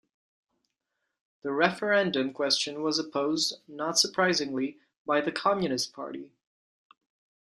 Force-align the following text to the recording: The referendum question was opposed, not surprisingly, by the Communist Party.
The 1.43 1.51
referendum 1.51 2.33
question 2.33 2.81
was 2.81 2.97
opposed, 2.97 3.57
not 3.67 3.99
surprisingly, 3.99 4.79
by 5.05 5.21
the 5.21 5.31
Communist 5.31 5.93
Party. 5.93 6.31